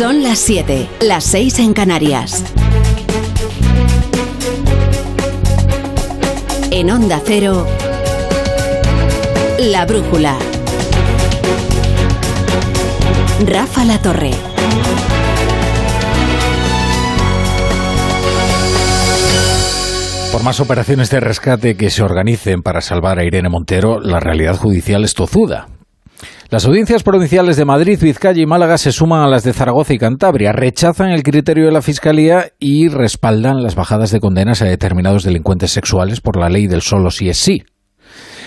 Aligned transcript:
Son 0.00 0.22
las 0.22 0.38
7, 0.38 0.88
las 1.02 1.24
6 1.24 1.58
en 1.58 1.74
Canarias. 1.74 2.42
En 6.70 6.90
Onda 6.90 7.20
Cero, 7.22 7.66
La 9.58 9.84
Brújula. 9.84 10.38
Rafa 13.46 13.84
La 13.84 14.00
Torre. 14.00 14.30
Por 20.32 20.42
más 20.42 20.60
operaciones 20.60 21.10
de 21.10 21.20
rescate 21.20 21.76
que 21.76 21.90
se 21.90 22.02
organicen 22.02 22.62
para 22.62 22.80
salvar 22.80 23.18
a 23.18 23.24
Irene 23.24 23.50
Montero, 23.50 24.00
la 24.00 24.18
realidad 24.18 24.56
judicial 24.56 25.04
es 25.04 25.12
tozuda. 25.12 25.68
Las 26.50 26.66
audiencias 26.66 27.02
provinciales 27.02 27.56
de 27.56 27.64
Madrid, 27.64 27.98
Vizcaya 28.00 28.42
y 28.42 28.46
Málaga 28.46 28.76
se 28.76 28.92
suman 28.92 29.22
a 29.22 29.28
las 29.28 29.44
de 29.44 29.52
Zaragoza 29.52 29.94
y 29.94 29.98
Cantabria, 29.98 30.52
rechazan 30.52 31.10
el 31.10 31.22
criterio 31.22 31.66
de 31.66 31.72
la 31.72 31.82
Fiscalía 31.82 32.52
y 32.58 32.88
respaldan 32.88 33.62
las 33.62 33.74
bajadas 33.74 34.10
de 34.10 34.20
condenas 34.20 34.60
a 34.62 34.66
determinados 34.66 35.22
delincuentes 35.22 35.70
sexuales 35.70 36.20
por 36.20 36.36
la 36.36 36.48
ley 36.48 36.66
del 36.66 36.82
solo 36.82 37.10
sí 37.10 37.28
es 37.28 37.38
sí. 37.38 37.62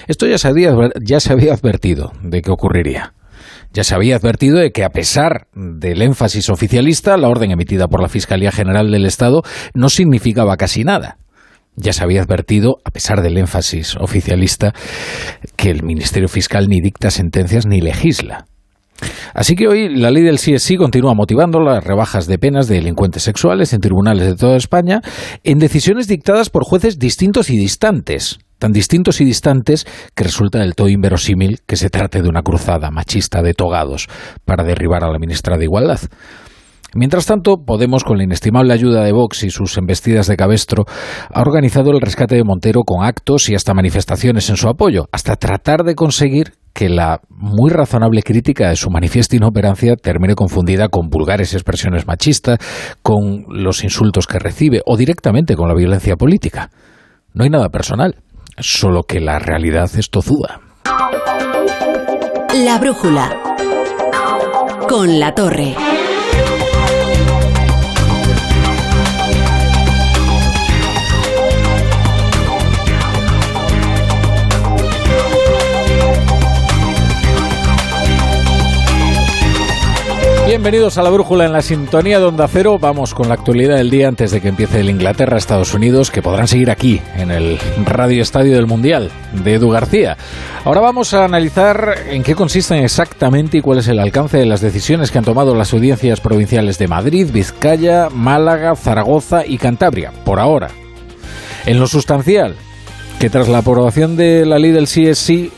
Esto 0.08 0.28
ya 0.28 0.38
se 0.38 0.50
había, 0.50 0.74
ya 1.02 1.20
se 1.20 1.32
había 1.32 1.54
advertido 1.54 2.12
de 2.22 2.42
que 2.42 2.52
ocurriría. 2.52 3.14
Ya 3.72 3.84
se 3.84 3.96
había 3.96 4.18
advertido 4.18 4.60
de 4.60 4.72
que, 4.72 4.84
a 4.84 4.90
pesar 4.90 5.48
del 5.56 6.02
énfasis 6.02 6.50
oficialista, 6.50 7.18
la 7.18 7.30
orden 7.30 7.52
emitida 7.52 7.88
por 7.88 8.02
la 8.02 8.10
Fiscalía 8.10 8.52
General 8.52 8.92
del 8.92 9.06
Estado 9.06 9.42
no 9.74 9.90
significaba 9.90 10.58
casi 10.58 10.84
nada. 10.84 11.18
Ya 11.76 11.94
se 11.94 12.04
había 12.04 12.22
advertido, 12.22 12.78
a 12.86 12.92
pesar 12.92 13.22
del 13.22 13.38
énfasis 13.38 13.96
oficialista, 14.00 14.74
que 15.56 15.70
el 15.70 15.84
Ministerio 15.84 16.28
Fiscal 16.28 16.68
ni 16.68 16.82
dicta 16.82 17.10
sentencias 17.12 17.66
ni 17.66 17.82
legisla. 17.82 18.46
Así 19.34 19.56
que 19.56 19.68
hoy 19.68 19.90
la 19.90 20.12
ley 20.12 20.24
del 20.24 20.38
CSI 20.38 20.78
continúa 20.78 21.14
motivando 21.14 21.60
las 21.60 21.84
rebajas 21.84 22.28
de 22.28 22.38
penas 22.38 22.68
de 22.68 22.76
delincuentes 22.76 23.24
sexuales 23.24 23.74
en 23.74 23.82
tribunales 23.82 24.28
de 24.28 24.36
toda 24.36 24.56
España 24.56 25.02
en 25.44 25.60
decisiones 25.60 26.08
dictadas 26.08 26.50
por 26.50 26.64
jueces 26.64 27.00
distintos 27.00 27.50
y 27.50 27.58
distantes, 27.58 28.40
tan 28.60 28.72
distintos 28.72 29.20
y 29.22 29.26
distantes 29.26 29.86
que 30.16 30.24
resulta 30.24 30.60
del 30.60 30.76
todo 30.76 30.90
inverosímil 30.90 31.60
que 31.66 31.76
se 31.76 31.90
trate 31.90 32.22
de 32.22 32.30
una 32.30 32.44
cruzada 32.44 32.92
machista 32.92 33.42
de 33.42 33.54
togados 33.54 34.08
para 34.46 34.64
derribar 34.64 35.04
a 35.04 35.12
la 35.12 35.20
ministra 35.20 35.58
de 35.58 35.66
Igualdad. 35.66 36.00
Mientras 36.96 37.26
tanto, 37.26 37.58
Podemos, 37.66 38.04
con 38.04 38.18
la 38.18 38.24
inestimable 38.24 38.74
ayuda 38.74 39.04
de 39.04 39.12
Vox 39.12 39.44
y 39.44 39.50
sus 39.50 39.78
embestidas 39.78 40.28
de 40.28 40.38
cabestro, 40.38 40.86
ha 41.34 41.42
organizado 41.42 41.92
el 41.92 42.02
rescate 42.02 42.36
de 42.36 42.44
Montero 42.44 42.82
con 42.84 43.04
actos 43.04 43.50
y 43.50 43.56
hasta 43.56 43.74
manifestaciones 43.74 44.50
en 44.50 44.58
su 44.58 44.70
apoyo, 44.70 45.06
hasta 45.12 45.36
tratar 45.36 45.84
de 45.84 45.96
conseguir 45.96 46.54
que 46.74 46.90
la 46.90 47.22
muy 47.30 47.72
razonable 47.72 48.22
crítica 48.24 48.70
de 48.70 48.76
su 48.76 48.90
manifiesta 48.90 49.36
inoperancia 49.36 49.96
termine 49.96 50.36
confundida 50.36 50.90
con 50.90 51.10
vulgares 51.10 51.54
expresiones 51.54 52.08
machistas, 52.08 52.60
con 53.02 53.46
los 53.50 53.84
insultos 53.84 54.28
que 54.28 54.40
recibe 54.40 54.82
o 54.86 54.98
directamente 54.98 55.56
con 55.56 55.68
la 55.68 55.76
violencia 55.76 56.16
política. 56.16 56.70
No 57.34 57.44
hay 57.44 57.50
nada 57.50 57.70
personal, 57.70 58.16
solo 58.60 59.04
que 59.04 59.20
la 59.20 59.40
realidad 59.40 59.90
es 59.98 60.10
tozuda. 60.10 60.60
La 62.66 62.78
brújula. 62.78 63.36
Con 64.88 65.20
la 65.20 65.34
torre. 65.34 65.76
Bienvenidos 80.54 81.00
a 81.00 81.02
la 81.02 81.10
brújula 81.10 81.46
en 81.46 81.52
la 81.52 81.64
sintonía 81.64 82.20
de 82.20 82.26
Onda 82.26 82.48
Cero. 82.48 82.78
Vamos 82.80 83.16
con 83.16 83.28
la 83.28 83.34
actualidad 83.34 83.78
del 83.78 83.90
día 83.90 84.08
antes 84.08 84.30
de 84.30 84.40
que 84.40 84.50
empiece 84.50 84.82
el 84.82 84.90
Inglaterra-Estados 84.92 85.74
Unidos, 85.74 86.12
que 86.12 86.22
podrán 86.22 86.48
seguir 86.48 86.70
aquí, 86.70 87.02
en 87.16 87.32
el 87.32 87.58
Radio 87.84 88.22
Estadio 88.22 88.54
del 88.54 88.68
Mundial, 88.68 89.10
de 89.44 89.56
Edu 89.56 89.72
García. 89.72 90.16
Ahora 90.64 90.80
vamos 90.80 91.16
a 91.16 91.26
analizar 91.26 91.96
en 92.08 92.22
qué 92.22 92.36
consisten 92.36 92.84
exactamente 92.84 93.58
y 93.58 93.62
cuál 93.62 93.80
es 93.80 93.88
el 93.88 93.98
alcance 93.98 94.38
de 94.38 94.46
las 94.46 94.62
decisiones 94.62 95.10
que 95.10 95.18
han 95.18 95.24
tomado 95.24 95.56
las 95.56 95.74
audiencias 95.74 96.22
provinciales 96.22 96.78
de 96.78 96.88
Madrid, 96.88 97.32
Vizcaya, 97.34 98.10
Málaga, 98.12 98.76
Zaragoza 98.76 99.48
y 99.48 99.58
Cantabria, 99.58 100.12
por 100.24 100.40
ahora. 100.40 100.70
En 101.66 101.80
lo 101.80 101.88
sustancial, 101.88 102.56
que 103.20 103.32
tras 103.32 103.50
la 103.50 103.58
aprobación 103.58 104.16
de 104.18 104.46
la 104.46 104.60
ley 104.60 104.70
del 104.70 104.86
CSI 104.86 105.52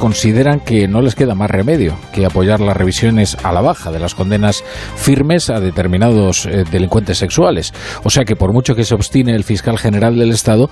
consideran 0.00 0.60
que 0.60 0.88
no 0.88 1.02
les 1.02 1.14
queda 1.14 1.34
más 1.34 1.50
remedio 1.50 1.94
que 2.12 2.24
apoyar 2.24 2.60
las 2.60 2.76
revisiones 2.76 3.36
a 3.44 3.52
la 3.52 3.60
baja 3.60 3.92
de 3.92 4.00
las 4.00 4.14
condenas 4.14 4.64
firmes 4.96 5.50
a 5.50 5.60
determinados 5.60 6.46
eh, 6.46 6.64
delincuentes 6.68 7.18
sexuales. 7.18 7.72
O 8.02 8.10
sea 8.10 8.24
que 8.24 8.34
por 8.34 8.52
mucho 8.52 8.74
que 8.74 8.84
se 8.84 8.94
obstine 8.94 9.36
el 9.36 9.44
fiscal 9.44 9.78
general 9.78 10.18
del 10.18 10.30
Estado, 10.30 10.70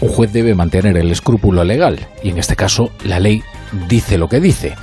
un 0.00 0.08
juez 0.08 0.32
debe 0.32 0.54
mantener 0.54 0.96
el 0.96 1.10
escrúpulo 1.10 1.64
legal 1.64 1.98
y 2.22 2.30
en 2.30 2.38
este 2.38 2.56
caso 2.56 2.90
la 3.04 3.18
ley 3.18 3.42
dice 3.88 4.16
lo 4.16 4.28
que 4.28 4.40
dice. 4.40 4.76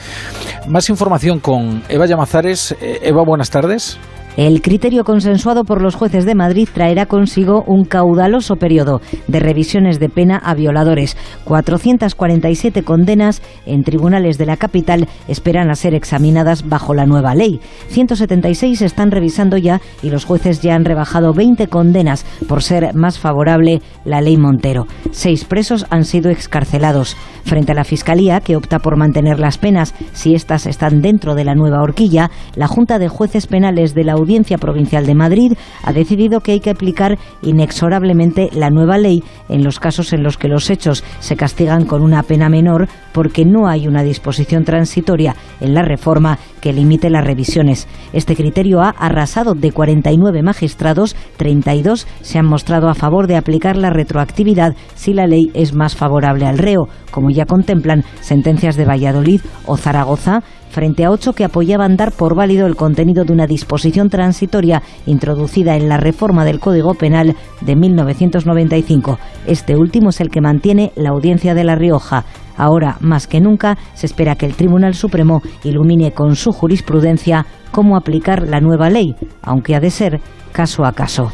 Más 0.67 0.89
información 0.89 1.39
con 1.39 1.81
Eva 1.87 2.05
Llamazares. 2.05 2.75
Eh, 2.81 2.99
Eva, 3.03 3.23
buenas 3.25 3.49
tardes. 3.49 3.97
El 4.37 4.61
criterio 4.61 5.03
consensuado 5.03 5.63
por 5.63 5.81
los 5.81 5.95
jueces 5.95 6.23
de 6.23 6.35
Madrid 6.35 6.69
traerá 6.71 7.07
consigo 7.07 7.63
un 7.65 7.85
caudaloso 7.85 8.57
periodo 8.57 9.01
de 9.27 9.39
revisiones 9.39 9.99
de 9.99 10.09
pena 10.09 10.37
a 10.37 10.53
violadores. 10.53 11.17
447 11.43 12.83
condenas 12.83 13.41
en 13.65 13.83
tribunales 13.83 14.37
de 14.37 14.45
la 14.45 14.55
capital 14.55 15.07
esperan 15.27 15.71
a 15.71 15.75
ser 15.75 15.95
examinadas 15.95 16.69
bajo 16.69 16.93
la 16.93 17.07
nueva 17.07 17.33
ley. 17.33 17.61
176 17.87 18.83
están 18.83 19.09
revisando 19.09 19.57
ya 19.57 19.81
y 20.03 20.11
los 20.11 20.25
jueces 20.25 20.61
ya 20.61 20.75
han 20.75 20.85
rebajado 20.85 21.33
20 21.33 21.65
condenas 21.65 22.23
por 22.47 22.61
ser 22.61 22.93
más 22.93 23.17
favorable 23.17 23.81
la 24.05 24.21
ley 24.21 24.37
Montero. 24.37 24.85
Seis 25.09 25.45
presos 25.45 25.87
han 25.89 26.05
sido 26.05 26.29
excarcelados. 26.29 27.17
Frente 27.43 27.71
a 27.71 27.75
la 27.75 27.85
Fiscalía, 27.85 28.41
que 28.41 28.55
opta 28.55 28.77
por 28.79 28.97
mantener 28.97 29.39
las 29.39 29.57
penas 29.57 29.95
si 30.11 30.35
éstas 30.35 30.67
están 30.67 31.01
dentro 31.01 31.33
de 31.33 31.45
la 31.45 31.55
nueva 31.55 31.81
horquilla, 31.81 32.29
la 32.55 32.67
Junta 32.67 32.99
de 32.99 33.07
Jueces 33.07 33.47
Penales 33.47 33.95
de 33.95 34.03
la 34.03 34.17
Audiencia 34.27 34.57
Provincial 34.57 35.05
de 35.05 35.15
Madrid 35.15 35.53
ha 35.83 35.93
decidido 35.93 36.41
que 36.41 36.51
hay 36.51 36.59
que 36.59 36.69
aplicar 36.69 37.17
inexorablemente 37.41 38.49
la 38.51 38.69
nueva 38.69 38.97
ley 38.97 39.23
en 39.47 39.63
los 39.63 39.79
casos 39.79 40.11
en 40.11 40.21
los 40.21 40.37
que 40.37 40.49
los 40.49 40.69
hechos 40.69 41.05
se 41.21 41.37
castigan 41.37 41.85
con 41.85 42.01
una 42.01 42.23
pena 42.23 42.49
menor 42.49 42.89
porque 43.13 43.45
no 43.45 43.69
hay 43.69 43.87
una 43.87 44.03
disposición 44.03 44.65
transitoria 44.65 45.33
en 45.61 45.73
la 45.73 45.81
reforma 45.81 46.39
que 46.67 46.73
limite 46.73 47.09
las 47.09 47.23
revisiones. 47.23 47.87
Este 48.11 48.35
criterio 48.35 48.81
ha 48.81 48.89
arrasado 48.89 49.53
de 49.53 49.71
49 49.71 50.43
magistrados, 50.43 51.15
32 51.37 52.05
se 52.19 52.39
han 52.39 52.45
mostrado 52.45 52.89
a 52.89 52.93
favor 52.93 53.25
de 53.25 53.37
aplicar 53.37 53.77
la 53.77 53.89
retroactividad 53.89 54.75
si 54.93 55.13
la 55.13 55.27
ley 55.27 55.49
es 55.53 55.73
más 55.73 55.95
favorable 55.95 56.45
al 56.45 56.57
reo, 56.57 56.89
como 57.09 57.29
ya 57.29 57.45
contemplan 57.45 58.03
sentencias 58.19 58.75
de 58.75 58.83
Valladolid 58.83 59.39
o 59.65 59.77
Zaragoza, 59.77 60.43
frente 60.69 61.05
a 61.05 61.11
ocho 61.11 61.31
que 61.31 61.45
apoyaban 61.45 61.95
dar 61.95 62.11
por 62.11 62.35
válido 62.35 62.67
el 62.67 62.75
contenido 62.75 63.23
de 63.23 63.31
una 63.31 63.47
disposición 63.47 64.09
transitoria 64.09 64.83
introducida 65.05 65.77
en 65.77 65.87
la 65.87 65.95
reforma 65.95 66.43
del 66.43 66.59
Código 66.59 66.95
Penal 66.95 67.37
de 67.61 67.75
1995. 67.77 69.19
Este 69.45 69.77
último 69.77 70.09
es 70.09 70.19
el 70.19 70.29
que 70.29 70.41
mantiene 70.41 70.91
la 70.97 71.11
audiencia 71.11 71.53
de 71.53 71.63
La 71.63 71.75
Rioja. 71.75 72.25
Ahora, 72.57 72.97
más 72.99 73.27
que 73.27 73.39
nunca, 73.39 73.77
se 73.93 74.07
espera 74.07 74.35
que 74.35 74.45
el 74.45 74.55
Tribunal 74.55 74.95
Supremo 74.95 75.41
ilumine 75.63 76.11
con 76.11 76.35
su 76.35 76.51
jurisprudencia 76.51 77.45
cómo 77.71 77.95
aplicar 77.95 78.47
la 78.47 78.59
nueva 78.59 78.89
ley, 78.89 79.15
aunque 79.41 79.75
ha 79.75 79.79
de 79.79 79.91
ser 79.91 80.19
caso 80.51 80.85
a 80.85 80.91
caso. 80.91 81.31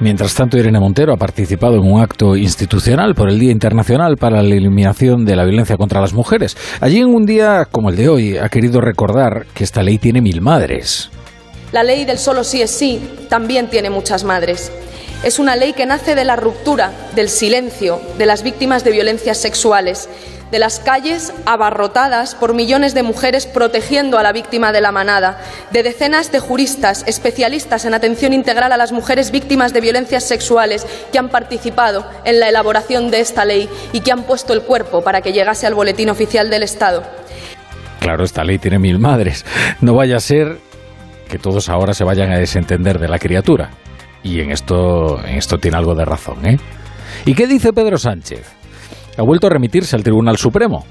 Mientras 0.00 0.34
tanto, 0.34 0.58
Irene 0.58 0.78
Montero 0.78 1.14
ha 1.14 1.16
participado 1.16 1.76
en 1.76 1.90
un 1.90 2.02
acto 2.02 2.36
institucional 2.36 3.14
por 3.14 3.30
el 3.30 3.38
Día 3.38 3.50
Internacional 3.50 4.16
para 4.18 4.42
la 4.42 4.54
Eliminación 4.54 5.24
de 5.24 5.34
la 5.34 5.44
Violencia 5.44 5.78
contra 5.78 6.02
las 6.02 6.12
Mujeres. 6.12 6.56
Allí, 6.80 6.98
en 6.98 7.08
un 7.08 7.24
día 7.24 7.66
como 7.70 7.88
el 7.88 7.96
de 7.96 8.08
hoy, 8.10 8.36
ha 8.36 8.50
querido 8.50 8.82
recordar 8.82 9.46
que 9.54 9.64
esta 9.64 9.82
ley 9.82 9.96
tiene 9.96 10.20
mil 10.20 10.42
madres. 10.42 11.08
La 11.72 11.82
ley 11.82 12.04
del 12.04 12.18
solo 12.18 12.44
sí 12.44 12.60
es 12.60 12.70
sí 12.70 13.00
también 13.30 13.68
tiene 13.68 13.88
muchas 13.88 14.24
madres. 14.24 14.70
Es 15.24 15.38
una 15.38 15.56
ley 15.56 15.72
que 15.72 15.86
nace 15.86 16.14
de 16.14 16.24
la 16.24 16.36
ruptura, 16.36 16.92
del 17.14 17.30
silencio 17.30 18.00
de 18.18 18.26
las 18.26 18.42
víctimas 18.42 18.84
de 18.84 18.92
violencias 18.92 19.38
sexuales 19.38 20.08
de 20.50 20.58
las 20.58 20.80
calles 20.80 21.32
abarrotadas 21.44 22.34
por 22.34 22.54
millones 22.54 22.94
de 22.94 23.02
mujeres 23.02 23.46
protegiendo 23.46 24.18
a 24.18 24.22
la 24.22 24.32
víctima 24.32 24.72
de 24.72 24.80
la 24.80 24.92
manada, 24.92 25.40
de 25.72 25.82
decenas 25.82 26.32
de 26.32 26.40
juristas 26.40 27.04
especialistas 27.06 27.84
en 27.84 27.94
atención 27.94 28.32
integral 28.32 28.72
a 28.72 28.76
las 28.76 28.92
mujeres 28.92 29.30
víctimas 29.30 29.72
de 29.72 29.80
violencias 29.80 30.24
sexuales 30.24 30.86
que 31.12 31.18
han 31.18 31.28
participado 31.28 32.06
en 32.24 32.40
la 32.40 32.48
elaboración 32.48 33.10
de 33.10 33.20
esta 33.20 33.44
ley 33.44 33.68
y 33.92 34.00
que 34.00 34.12
han 34.12 34.24
puesto 34.24 34.52
el 34.52 34.62
cuerpo 34.62 35.02
para 35.02 35.20
que 35.20 35.32
llegase 35.32 35.66
al 35.66 35.74
boletín 35.74 36.10
oficial 36.10 36.50
del 36.50 36.62
Estado. 36.62 37.02
Claro, 38.00 38.24
esta 38.24 38.44
ley 38.44 38.58
tiene 38.58 38.78
mil 38.78 38.98
madres. 38.98 39.44
No 39.80 39.94
vaya 39.94 40.16
a 40.16 40.20
ser 40.20 40.58
que 41.28 41.38
todos 41.38 41.68
ahora 41.68 41.92
se 41.92 42.04
vayan 42.04 42.30
a 42.32 42.38
desentender 42.38 42.98
de 42.98 43.08
la 43.08 43.18
criatura. 43.18 43.70
Y 44.22 44.40
en 44.40 44.50
esto, 44.50 45.24
en 45.24 45.36
esto 45.36 45.58
tiene 45.58 45.76
algo 45.76 45.94
de 45.94 46.04
razón, 46.04 46.46
¿eh? 46.46 46.58
¿Y 47.24 47.34
qué 47.34 47.46
dice 47.46 47.72
Pedro 47.72 47.98
Sánchez? 47.98 48.44
Ha 49.16 49.24
vuelto 49.24 49.46
a 49.46 49.50
remitirse 49.50 49.96
al 49.96 50.02
Tribunal 50.02 50.36
Supremo. 50.36 50.84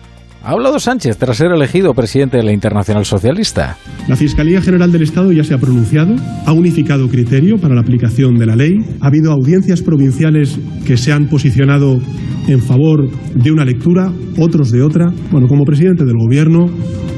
Ha 0.45 0.51
hablado 0.51 0.77
Sánchez 0.77 1.17
tras 1.17 1.37
ser 1.37 1.51
elegido 1.51 1.95
presidente 1.95 2.37
de 2.37 2.43
la 2.43 2.53
Internacional 2.53 3.03
Socialista. 3.03 3.77
La 4.07 4.15
Fiscalía 4.15 4.61
General 4.61 4.91
del 4.91 5.01
Estado 5.01 5.31
ya 5.31 5.43
se 5.43 5.55
ha 5.55 5.57
pronunciado, 5.57 6.15
ha 6.45 6.53
unificado 6.53 7.09
criterio 7.09 7.57
para 7.57 7.73
la 7.73 7.81
aplicación 7.81 8.35
de 8.35 8.45
la 8.45 8.55
ley, 8.55 8.77
ha 9.01 9.07
habido 9.07 9.31
audiencias 9.31 9.81
provinciales 9.81 10.59
que 10.85 10.97
se 10.97 11.11
han 11.11 11.29
posicionado 11.29 11.99
en 12.47 12.61
favor 12.61 13.09
de 13.33 13.51
una 13.51 13.65
lectura, 13.65 14.11
otros 14.37 14.69
de 14.69 14.83
otra. 14.83 15.11
Bueno, 15.31 15.47
como 15.47 15.65
presidente 15.65 16.05
del 16.05 16.15
Gobierno, 16.15 16.67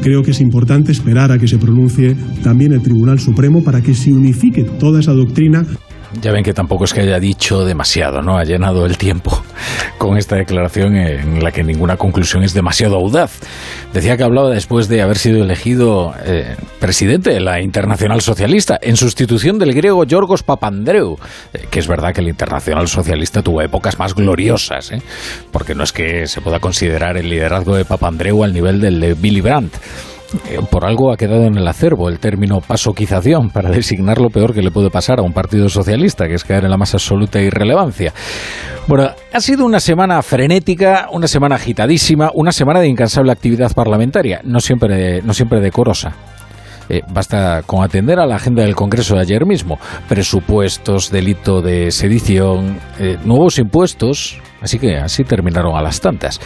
creo 0.02 0.24
que 0.24 0.32
es 0.32 0.40
importante 0.40 0.94
esperar 0.94 1.34
a 1.34 1.38
que 1.38 1.50
se 1.50 1.58
pronuncie 1.58 2.16
también 2.44 2.72
el 2.72 2.82
Tribunal 2.82 3.20
Supremo 3.20 3.62
para 3.62 3.82
que 3.82 3.94
se 3.94 4.14
unifique 4.14 4.64
toda 4.64 5.02
esa 5.02 5.12
doctrina 5.12 5.66
ya 6.14 6.32
ven 6.32 6.44
que 6.44 6.54
tampoco 6.54 6.86
es 6.86 6.94
que 6.94 7.02
haya 7.02 7.20
dicho 7.20 7.66
demasiado, 7.66 8.22
¿no? 8.22 8.38
Ha 8.38 8.44
llenado 8.44 8.86
el 8.86 8.98
tiempo 8.98 9.44
con 9.98 10.18
esta 10.18 10.36
declaración 10.36 10.96
en 10.96 11.44
la 11.44 11.52
que 11.52 11.64
ninguna 11.64 11.98
conclusión 11.98 12.44
es 12.44 12.54
demasiado 12.54 12.96
audaz. 12.96 13.40
Decía 13.94 14.18
que 14.18 14.24
hablaba 14.24 14.50
después 14.50 14.88
de 14.88 15.02
haber 15.02 15.18
sido 15.18 15.44
elegido 15.44 16.14
eh, 16.24 16.56
presidente 16.80 17.32
de 17.32 17.40
la 17.40 17.62
Internacional 17.62 18.22
Socialista 18.22 18.78
en 18.82 18.96
sustitución 18.96 19.60
del 19.60 19.74
griego 19.74 20.04
Yorgos 20.06 20.44
Papandreou, 20.44 21.18
eh, 21.54 21.68
que 21.70 21.80
es 21.80 21.88
verdad 21.88 22.14
que 22.14 22.22
el 22.22 22.30
Internacional 22.30 22.88
Socialista 22.88 23.42
tuvo 23.42 23.62
épocas 23.62 24.00
más 24.00 24.14
gloriosas, 24.14 24.92
¿eh? 24.92 25.02
porque 25.52 25.76
no 25.76 25.84
es 25.84 25.92
que 25.92 26.28
se 26.28 26.42
pueda 26.42 26.60
considerar 26.60 27.18
el 27.18 27.30
liderazgo 27.30 27.76
de 27.76 27.86
Papandreou 27.86 28.44
al 28.44 28.54
nivel 28.54 28.80
del 28.82 29.00
de 29.00 29.14
Billy 29.14 29.42
Brandt. 29.42 29.76
Eh, 30.50 30.60
por 30.70 30.86
algo 30.86 31.12
ha 31.12 31.18
quedado 31.18 31.46
en 31.46 31.58
el 31.58 31.68
acervo 31.68 32.10
el 32.10 32.20
término 32.20 32.60
pasoquización 32.60 33.50
para 33.50 33.70
designar 33.70 34.20
lo 34.20 34.30
peor 34.30 34.54
que 34.54 34.62
le 34.62 34.72
puede 34.72 34.90
pasar 34.90 35.20
a 35.20 35.24
un 35.24 35.32
partido 35.32 35.70
socialista, 35.70 36.28
que 36.28 36.34
es 36.34 36.44
caer 36.44 36.66
en 36.66 36.72
la 36.72 36.78
más 36.78 36.94
absoluta 36.94 37.40
irrelevancia. 37.40 38.14
Bueno, 38.88 39.10
ha 39.34 39.40
sido 39.40 39.66
una 39.66 39.80
semana 39.80 40.22
frenética, 40.22 41.08
una 41.12 41.28
semana 41.28 41.56
agitadísima, 41.56 42.32
una 42.34 42.52
semana 42.52 42.82
de 42.82 42.88
incansable 42.88 43.32
actividad 43.32 43.72
parlamentaria, 43.74 44.42
no 44.44 44.60
siempre, 44.60 45.22
no 45.22 45.34
siempre 45.34 45.62
decorosa. 45.62 46.14
Eh, 46.90 47.02
basta 47.10 47.64
con 47.66 47.84
atender 47.84 48.20
a 48.20 48.26
la 48.26 48.36
agenda 48.36 48.64
del 48.64 48.76
Congreso 48.76 49.16
de 49.16 49.22
ayer 49.22 49.46
mismo. 49.46 49.78
Presupuestos, 50.08 51.12
delito 51.12 51.62
de 51.62 51.92
sedición, 51.92 52.80
eh, 53.00 53.18
nuevos 53.26 53.60
impuestos. 53.60 54.40
Así 54.62 54.80
que 54.80 54.96
así 54.98 55.24
terminaron 55.24 55.76
a 55.76 55.82
las 55.82 56.00
tantas. 56.00 56.40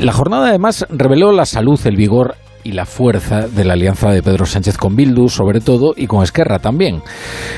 La 0.00 0.12
jornada 0.12 0.48
además 0.48 0.86
reveló 0.88 1.32
la 1.32 1.46
salud, 1.46 1.78
el 1.84 1.96
vigor 1.96 2.34
y 2.64 2.72
la 2.72 2.86
fuerza 2.86 3.46
de 3.46 3.64
la 3.64 3.74
alianza 3.74 4.10
de 4.10 4.22
Pedro 4.22 4.46
Sánchez 4.46 4.76
con 4.76 4.96
Bildu, 4.96 5.28
sobre 5.28 5.60
todo, 5.60 5.94
y 5.96 6.06
con 6.06 6.22
Esquerra 6.22 6.58
también. 6.58 7.02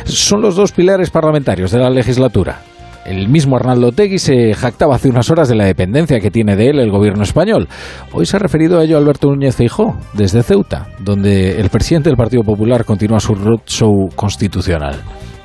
Son 0.04 0.42
los 0.42 0.56
dos 0.56 0.72
pilares 0.72 1.10
parlamentarios 1.10 1.70
de 1.70 1.78
la 1.78 1.90
legislatura. 1.90 2.60
El 3.06 3.28
mismo 3.28 3.54
Arnaldo 3.56 3.92
Tegui 3.92 4.18
se 4.18 4.52
jactaba 4.54 4.96
hace 4.96 5.08
unas 5.08 5.30
horas 5.30 5.48
de 5.48 5.54
la 5.54 5.64
dependencia 5.64 6.18
que 6.18 6.32
tiene 6.32 6.56
de 6.56 6.70
él 6.70 6.80
el 6.80 6.90
gobierno 6.90 7.22
español. 7.22 7.68
Hoy 8.12 8.26
se 8.26 8.36
ha 8.36 8.40
referido 8.40 8.80
a 8.80 8.84
ello 8.84 8.98
Alberto 8.98 9.28
Núñez 9.28 9.54
Feijóo, 9.54 9.96
desde 10.12 10.42
Ceuta, 10.42 10.88
donde 10.98 11.60
el 11.60 11.70
presidente 11.70 12.08
del 12.08 12.16
Partido 12.16 12.42
Popular 12.42 12.84
continúa 12.84 13.20
su 13.20 13.36
roadshow 13.36 14.08
constitucional. 14.16 15.00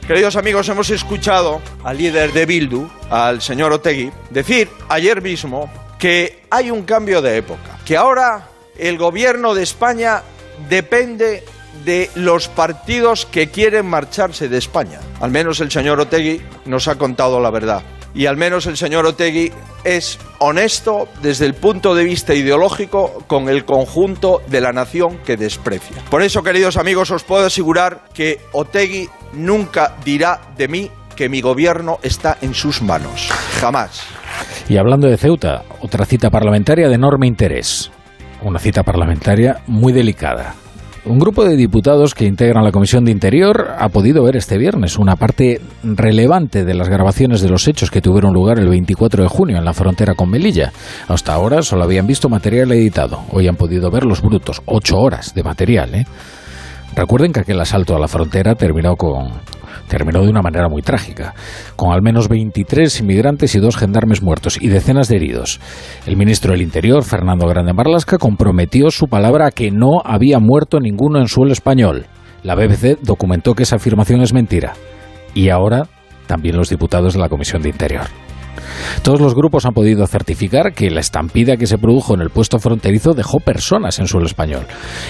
Queridos 0.07 0.35
amigos, 0.35 0.67
hemos 0.69 0.89
escuchado 0.89 1.61
al 1.83 1.99
líder 1.99 2.33
de 2.33 2.47
Bildu, 2.47 2.87
al 3.11 3.41
señor 3.41 3.71
Otegui, 3.71 4.09
decir 4.31 4.67
ayer 4.89 5.21
mismo 5.21 5.69
que 5.99 6.39
hay 6.49 6.71
un 6.71 6.81
cambio 6.81 7.21
de 7.21 7.37
época, 7.37 7.77
que 7.85 7.95
ahora 7.95 8.47
el 8.81 8.97
gobierno 8.97 9.53
de 9.53 9.61
España 9.61 10.23
depende 10.67 11.43
de 11.85 12.09
los 12.15 12.47
partidos 12.47 13.27
que 13.27 13.49
quieren 13.49 13.85
marcharse 13.85 14.49
de 14.49 14.57
España. 14.57 14.99
Al 15.21 15.29
menos 15.31 15.59
el 15.61 15.71
señor 15.71 15.99
Otegui 15.99 16.41
nos 16.65 16.87
ha 16.87 16.95
contado 16.95 17.39
la 17.39 17.51
verdad. 17.51 17.83
Y 18.13 18.25
al 18.25 18.37
menos 18.37 18.65
el 18.65 18.75
señor 18.75 19.05
Otegui 19.05 19.51
es 19.83 20.19
honesto 20.39 21.07
desde 21.21 21.45
el 21.45 21.53
punto 21.53 21.95
de 21.95 22.03
vista 22.03 22.33
ideológico 22.33 23.23
con 23.27 23.49
el 23.49 23.65
conjunto 23.65 24.41
de 24.47 24.61
la 24.61 24.73
nación 24.73 25.19
que 25.25 25.37
desprecia. 25.37 25.97
Por 26.09 26.23
eso, 26.23 26.41
queridos 26.41 26.75
amigos, 26.75 27.11
os 27.11 27.23
puedo 27.23 27.45
asegurar 27.45 28.09
que 28.13 28.41
Otegui 28.51 29.07
nunca 29.33 29.95
dirá 30.03 30.41
de 30.57 30.67
mí 30.67 30.91
que 31.15 31.29
mi 31.29 31.41
gobierno 31.41 31.99
está 32.01 32.39
en 32.41 32.55
sus 32.55 32.81
manos. 32.81 33.29
Jamás. 33.59 34.01
Y 34.67 34.77
hablando 34.77 35.07
de 35.07 35.17
Ceuta, 35.17 35.63
otra 35.81 36.05
cita 36.05 36.31
parlamentaria 36.31 36.89
de 36.89 36.95
enorme 36.95 37.27
interés 37.27 37.91
una 38.41 38.59
cita 38.59 38.83
parlamentaria 38.83 39.61
muy 39.67 39.93
delicada. 39.93 40.55
Un 41.03 41.17
grupo 41.17 41.43
de 41.43 41.55
diputados 41.55 42.13
que 42.13 42.25
integran 42.25 42.63
la 42.63 42.71
Comisión 42.71 43.03
de 43.05 43.11
Interior 43.11 43.69
ha 43.79 43.89
podido 43.89 44.23
ver 44.23 44.35
este 44.35 44.59
viernes 44.59 44.99
una 44.99 45.15
parte 45.15 45.59
relevante 45.83 46.63
de 46.63 46.75
las 46.75 46.89
grabaciones 46.89 47.41
de 47.41 47.49
los 47.49 47.67
hechos 47.67 47.89
que 47.89 48.01
tuvieron 48.01 48.33
lugar 48.33 48.59
el 48.59 48.69
24 48.69 49.23
de 49.23 49.29
junio 49.29 49.57
en 49.57 49.65
la 49.65 49.73
frontera 49.73 50.13
con 50.13 50.29
Melilla. 50.29 50.71
Hasta 51.07 51.33
ahora 51.33 51.63
solo 51.63 51.85
habían 51.85 52.05
visto 52.05 52.29
material 52.29 52.71
editado. 52.71 53.23
Hoy 53.31 53.47
han 53.47 53.55
podido 53.55 53.89
ver 53.89 54.05
los 54.05 54.21
brutos. 54.21 54.61
Ocho 54.67 54.99
horas 54.99 55.33
de 55.33 55.41
material, 55.41 55.95
¿eh? 55.95 56.05
Recuerden 56.95 57.33
que 57.33 57.39
aquel 57.39 57.59
asalto 57.59 57.95
a 57.95 57.99
la 57.99 58.07
frontera 58.07 58.53
terminó 58.53 58.95
con 58.95 59.31
terminó 59.91 60.23
de 60.23 60.29
una 60.29 60.41
manera 60.41 60.69
muy 60.69 60.81
trágica, 60.81 61.35
con 61.75 61.91
al 61.91 62.01
menos 62.01 62.29
23 62.29 63.01
inmigrantes 63.01 63.53
y 63.55 63.59
dos 63.59 63.75
gendarmes 63.75 64.21
muertos 64.21 64.57
y 64.61 64.69
decenas 64.69 65.09
de 65.09 65.17
heridos. 65.17 65.59
El 66.07 66.15
ministro 66.15 66.53
del 66.53 66.61
Interior, 66.61 67.03
Fernando 67.03 67.45
Grande 67.45 67.73
Marlasca, 67.73 68.17
comprometió 68.17 68.89
su 68.89 69.07
palabra 69.07 69.47
a 69.47 69.51
que 69.51 69.69
no 69.69 70.01
había 70.05 70.39
muerto 70.39 70.79
ninguno 70.79 71.19
en 71.19 71.27
suelo 71.27 71.51
español. 71.51 72.05
La 72.41 72.55
BBC 72.55 73.01
documentó 73.01 73.53
que 73.53 73.63
esa 73.63 73.75
afirmación 73.75 74.21
es 74.21 74.33
mentira. 74.33 74.73
Y 75.33 75.49
ahora 75.49 75.87
también 76.25 76.55
los 76.55 76.69
diputados 76.69 77.13
de 77.13 77.19
la 77.19 77.27
Comisión 77.27 77.61
de 77.61 77.69
Interior. 77.69 78.05
Todos 79.01 79.19
los 79.19 79.35
grupos 79.35 79.65
han 79.65 79.73
podido 79.73 80.05
certificar 80.07 80.73
que 80.73 80.89
la 80.89 80.99
estampida 80.99 81.57
que 81.57 81.67
se 81.67 81.77
produjo 81.77 82.13
en 82.13 82.21
el 82.21 82.29
puesto 82.29 82.59
fronterizo 82.59 83.13
dejó 83.13 83.39
personas 83.39 83.99
en 83.99 84.07
suelo 84.07 84.25
español 84.25 84.65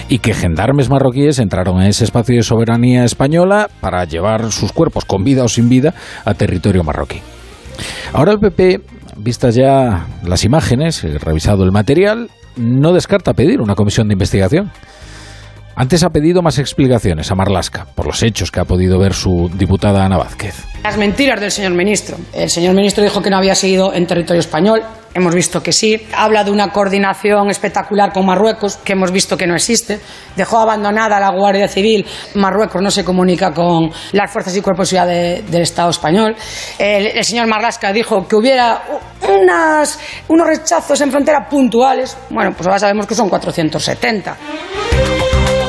y 0.08 0.18
que 0.18 0.34
gendarmes 0.34 0.88
marroquíes 0.88 1.38
entraron 1.38 1.80
en 1.80 1.88
ese 1.88 2.04
espacio 2.04 2.36
de 2.36 2.42
soberanía 2.42 3.04
española 3.04 3.68
para 3.80 4.04
llevar 4.04 4.50
sus 4.52 4.72
cuerpos 4.72 5.04
con 5.04 5.24
vida 5.24 5.44
o 5.44 5.48
sin 5.48 5.68
vida 5.68 5.94
a 6.24 6.34
territorio 6.34 6.84
marroquí. 6.84 7.20
Ahora 8.12 8.32
el 8.32 8.38
PP, 8.38 8.80
vistas 9.16 9.54
ya 9.54 10.06
las 10.24 10.44
imágenes, 10.44 11.02
revisado 11.22 11.64
el 11.64 11.72
material, 11.72 12.30
no 12.56 12.92
descarta 12.92 13.34
pedir 13.34 13.60
una 13.60 13.74
comisión 13.74 14.08
de 14.08 14.14
investigación. 14.14 14.70
Antes 15.74 16.02
ha 16.04 16.10
pedido 16.10 16.42
más 16.42 16.58
explicaciones 16.58 17.30
a 17.30 17.34
Marlasca 17.34 17.86
por 17.94 18.06
los 18.06 18.22
hechos 18.22 18.50
que 18.50 18.60
ha 18.60 18.64
podido 18.64 18.98
ver 18.98 19.14
su 19.14 19.50
diputada 19.54 20.04
Ana 20.04 20.18
Vázquez. 20.18 20.64
Las 20.84 20.98
mentiras 20.98 21.40
del 21.40 21.50
señor 21.50 21.72
ministro. 21.72 22.16
El 22.34 22.50
señor 22.50 22.74
ministro 22.74 23.02
dijo 23.02 23.22
que 23.22 23.30
no 23.30 23.38
había 23.38 23.54
seguido 23.54 23.94
en 23.94 24.06
territorio 24.06 24.40
español. 24.40 24.82
Hemos 25.14 25.34
visto 25.34 25.62
que 25.62 25.72
sí. 25.72 26.06
Habla 26.14 26.44
de 26.44 26.50
una 26.50 26.70
coordinación 26.72 27.50
espectacular 27.50 28.12
con 28.12 28.26
Marruecos, 28.26 28.76
que 28.76 28.92
hemos 28.92 29.12
visto 29.12 29.36
que 29.36 29.46
no 29.46 29.54
existe. 29.54 30.00
Dejó 30.36 30.58
abandonada 30.58 31.20
la 31.20 31.30
Guardia 31.30 31.68
Civil. 31.68 32.04
Marruecos 32.34 32.82
no 32.82 32.90
se 32.90 33.04
comunica 33.04 33.52
con 33.52 33.90
las 34.12 34.30
fuerzas 34.30 34.56
y 34.56 34.60
cuerpos 34.60 34.90
de 34.90 34.96
seguridad 34.96 35.42
del 35.48 35.62
Estado 35.62 35.90
español. 35.90 36.34
El, 36.78 37.24
señor 37.24 37.46
Marlasca 37.46 37.92
dijo 37.92 38.26
que 38.26 38.36
hubiera 38.36 38.82
unas, 39.40 39.98
unos 40.28 40.46
rechazos 40.46 41.00
en 41.00 41.10
frontera 41.10 41.46
puntuales. 41.48 42.16
Bueno, 42.28 42.52
pues 42.56 42.66
ahora 42.66 42.78
sabemos 42.78 43.06
que 43.06 43.14
son 43.14 43.28
470. 43.28 44.36